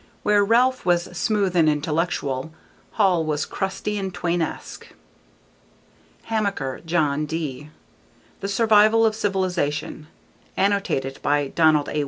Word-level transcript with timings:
Where 0.23 0.43
Ralph 0.43 0.83
was 0.83 1.15
smooth 1.15 1.55
and 1.55 1.69
intellectual, 1.69 2.51
Hall 2.93 3.23
was 3.23 3.45
crusty 3.45 3.99
and 3.99 4.11
Twainesque. 4.11 4.87
Hamaker, 6.27 6.83
John. 6.87 7.27
D. 7.27 7.69
_The 8.41 8.49
Survival 8.49 9.05
of 9.05 9.13
Civilization. 9.15 10.07
_Annotated 10.57 11.21
by 11.21 11.49
Donald 11.49 11.87
A. 11.89 11.99